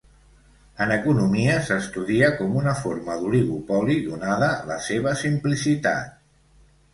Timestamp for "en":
0.85-0.93